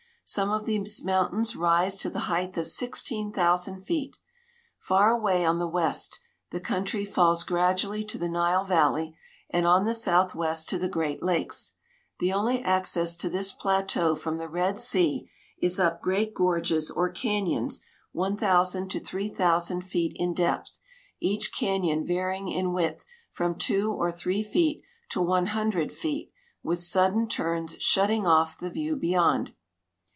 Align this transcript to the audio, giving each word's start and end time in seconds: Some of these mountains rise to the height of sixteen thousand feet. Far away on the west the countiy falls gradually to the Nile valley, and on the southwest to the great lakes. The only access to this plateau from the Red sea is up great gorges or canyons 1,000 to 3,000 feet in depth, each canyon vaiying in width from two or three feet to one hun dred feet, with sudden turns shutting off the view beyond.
Some 0.23 0.49
of 0.49 0.65
these 0.65 1.03
mountains 1.03 1.57
rise 1.57 1.97
to 1.97 2.09
the 2.09 2.19
height 2.29 2.55
of 2.55 2.65
sixteen 2.65 3.33
thousand 3.33 3.81
feet. 3.81 4.15
Far 4.79 5.09
away 5.11 5.43
on 5.43 5.59
the 5.59 5.67
west 5.67 6.21
the 6.51 6.61
countiy 6.61 7.05
falls 7.05 7.43
gradually 7.43 8.05
to 8.05 8.17
the 8.17 8.29
Nile 8.29 8.63
valley, 8.63 9.13
and 9.49 9.67
on 9.67 9.83
the 9.83 9.93
southwest 9.93 10.69
to 10.69 10.77
the 10.79 10.87
great 10.87 11.21
lakes. 11.21 11.73
The 12.19 12.31
only 12.31 12.63
access 12.63 13.17
to 13.17 13.29
this 13.29 13.51
plateau 13.51 14.15
from 14.15 14.37
the 14.37 14.47
Red 14.47 14.79
sea 14.79 15.29
is 15.61 15.81
up 15.81 16.01
great 16.01 16.33
gorges 16.33 16.89
or 16.89 17.09
canyons 17.09 17.81
1,000 18.13 18.87
to 18.91 19.01
3,000 19.01 19.81
feet 19.81 20.13
in 20.15 20.33
depth, 20.33 20.79
each 21.19 21.51
canyon 21.51 22.05
vaiying 22.07 22.49
in 22.49 22.71
width 22.71 23.05
from 23.33 23.55
two 23.57 23.91
or 23.91 24.09
three 24.09 24.43
feet 24.43 24.81
to 25.09 25.21
one 25.21 25.47
hun 25.47 25.71
dred 25.71 25.91
feet, 25.91 26.31
with 26.63 26.79
sudden 26.81 27.27
turns 27.27 27.75
shutting 27.81 28.25
off 28.25 28.57
the 28.57 28.69
view 28.69 28.95
beyond. 28.95 29.51